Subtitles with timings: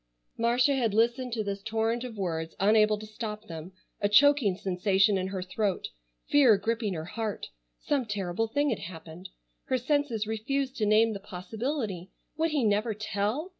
[0.35, 5.15] Marcia had listened to this torrent of words unable to stop them, a choking sensation
[5.15, 5.89] in her throat,
[6.27, 7.49] fear gripping her heart.
[7.77, 9.29] Some terrible thing had happened.
[9.65, 12.09] Her senses refused to name the possibility.
[12.35, 13.49] Would he never tell?